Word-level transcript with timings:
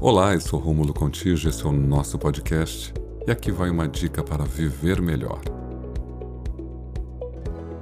Olá, 0.00 0.34
eu 0.34 0.40
sou 0.40 0.58
Rômulo 0.58 0.92
Contígio, 0.92 1.48
esse 1.48 1.64
é 1.64 1.66
o 1.66 1.72
nosso 1.72 2.18
podcast 2.18 2.92
e 3.26 3.30
aqui 3.30 3.50
vai 3.50 3.70
uma 3.70 3.88
dica 3.88 4.22
para 4.22 4.44
viver 4.44 5.00
melhor. 5.00 5.40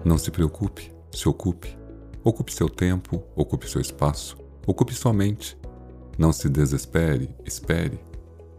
Não 0.05 0.19
se 0.19 0.31
preocupe, 0.31 0.93
se 1.11 1.29
ocupe. 1.29 1.77
Ocupe 2.23 2.53
seu 2.53 2.69
tempo, 2.69 3.21
ocupe 3.35 3.69
seu 3.69 3.81
espaço, 3.81 4.37
ocupe 4.67 4.95
sua 4.95 5.13
mente. 5.13 5.59
Não 6.17 6.33
se 6.33 6.49
desespere, 6.49 7.35
espere. 7.45 7.99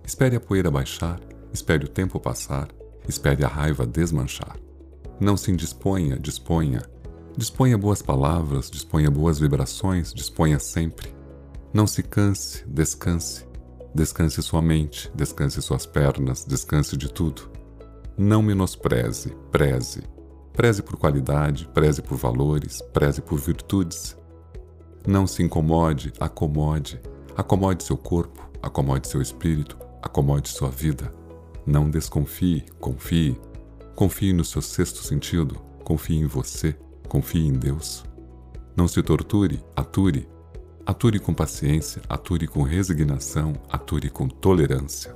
Espere 0.04 0.36
a 0.36 0.40
poeira 0.40 0.70
baixar, 0.70 1.22
espere 1.54 1.86
o 1.86 1.90
tempo 1.90 2.20
passar, 2.20 2.68
espere 3.08 3.46
a 3.46 3.48
raiva 3.48 3.86
desmanchar. 3.86 4.58
Não 5.20 5.38
se 5.38 5.52
indisponha, 5.52 6.20
disponha. 6.20 6.82
Disponha 7.38 7.78
boas 7.78 8.02
palavras, 8.02 8.70
disponha 8.70 9.10
boas 9.10 9.40
vibrações, 9.40 10.14
disponha 10.14 10.60
sempre. 10.60 11.14
Não 11.74 11.88
se 11.88 12.04
canse, 12.04 12.64
descanse. 12.68 13.48
Descanse 13.96 14.44
sua 14.44 14.62
mente, 14.62 15.12
descanse 15.16 15.60
suas 15.60 15.88
pernas, 15.88 16.46
descanse 16.46 16.96
de 16.96 17.12
tudo. 17.12 17.50
Não 18.16 18.44
menospreze, 18.44 19.36
preze. 19.52 20.04
Preze 20.54 20.84
por 20.84 20.98
qualidade, 20.98 21.68
preze 21.74 22.00
por 22.00 22.16
valores, 22.16 22.80
preze 22.94 23.24
por 23.24 23.40
virtudes. 23.40 24.16
Não 25.08 25.26
se 25.26 25.42
incomode, 25.42 26.14
acomode. 26.20 27.02
Acomode 27.36 27.84
seu 27.84 27.98
corpo, 27.98 28.48
acomode 28.62 29.08
seu 29.08 29.20
espírito, 29.20 29.76
acomode 30.00 30.50
sua 30.50 30.70
vida. 30.70 31.12
Não 31.66 31.90
desconfie, 31.90 32.64
confie. 32.80 33.36
Confie 33.96 34.32
no 34.32 34.46
seu 34.46 34.62
sexto 34.62 35.04
sentido, 35.04 35.56
confie 35.84 36.18
em 36.18 36.28
você, 36.28 36.76
confie 37.08 37.48
em 37.48 37.54
Deus. 37.54 38.04
Não 38.76 38.88
se 38.88 39.02
torture, 39.02 39.64
ature, 39.76 40.28
Ature 40.86 41.18
com 41.18 41.34
paciência, 41.34 42.02
ature 42.10 42.46
com 42.46 42.62
resignação, 42.62 43.54
ature 43.70 44.10
com 44.10 44.28
tolerância. 44.28 45.16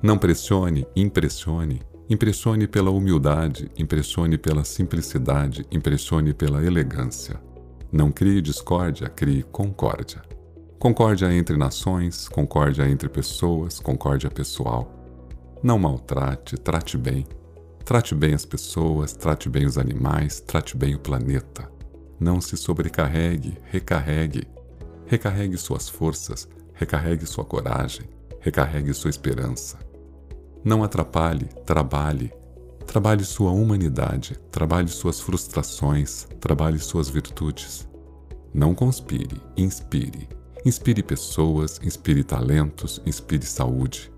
Não 0.00 0.16
pressione, 0.16 0.86
impressione. 0.94 1.82
Impressione 2.08 2.68
pela 2.68 2.90
humildade, 2.90 3.70
impressione 3.76 4.38
pela 4.38 4.62
simplicidade, 4.62 5.66
impressione 5.70 6.32
pela 6.32 6.64
elegância. 6.64 7.40
Não 7.92 8.12
crie 8.12 8.40
discórdia, 8.40 9.08
crie 9.08 9.42
concórdia. 9.42 10.22
Concórdia 10.78 11.32
entre 11.32 11.56
nações, 11.56 12.28
concórdia 12.28 12.88
entre 12.88 13.08
pessoas, 13.08 13.80
concórdia 13.80 14.30
pessoal. 14.30 14.92
Não 15.60 15.78
maltrate, 15.78 16.56
trate 16.56 16.96
bem. 16.96 17.26
Trate 17.84 18.14
bem 18.14 18.32
as 18.32 18.44
pessoas, 18.44 19.12
trate 19.12 19.48
bem 19.48 19.66
os 19.66 19.76
animais, 19.76 20.40
trate 20.40 20.76
bem 20.76 20.94
o 20.94 21.00
planeta. 21.00 21.68
Não 22.18 22.40
se 22.40 22.56
sobrecarregue, 22.56 23.58
recarregue, 23.64 24.46
Recarregue 25.10 25.58
suas 25.58 25.88
forças, 25.88 26.48
recarregue 26.72 27.26
sua 27.26 27.44
coragem, 27.44 28.08
recarregue 28.38 28.94
sua 28.94 29.10
esperança. 29.10 29.76
Não 30.64 30.84
atrapalhe, 30.84 31.46
trabalhe. 31.66 32.32
Trabalhe 32.86 33.24
sua 33.24 33.50
humanidade, 33.50 34.38
trabalhe 34.52 34.86
suas 34.86 35.20
frustrações, 35.20 36.28
trabalhe 36.38 36.78
suas 36.78 37.08
virtudes. 37.08 37.88
Não 38.54 38.72
conspire, 38.72 39.42
inspire. 39.56 40.28
Inspire 40.64 41.02
pessoas, 41.02 41.80
inspire 41.82 42.22
talentos, 42.22 43.02
inspire 43.04 43.44
saúde. 43.44 44.12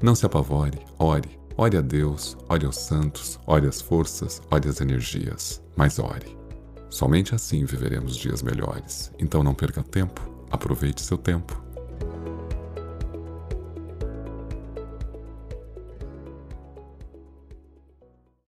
Não 0.00 0.14
se 0.14 0.24
apavore, 0.24 0.78
ore. 0.96 1.40
Ore 1.56 1.76
a 1.76 1.80
Deus, 1.80 2.36
ore 2.48 2.66
aos 2.66 2.76
santos, 2.76 3.36
ore 3.48 3.66
as 3.66 3.80
forças, 3.80 4.40
ore 4.48 4.68
as 4.68 4.80
energias, 4.80 5.60
mas 5.76 5.98
ore. 5.98 6.39
Somente 6.90 7.34
assim 7.34 7.64
viveremos 7.64 8.16
dias 8.16 8.42
melhores. 8.42 9.12
Então 9.18 9.42
não 9.42 9.54
perca 9.54 9.82
tempo, 9.82 10.20
aproveite 10.50 11.00
seu 11.00 11.16
tempo 11.16 11.69